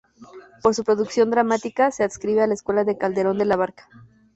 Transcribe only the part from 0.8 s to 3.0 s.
producción dramática se adscribe a la escuela de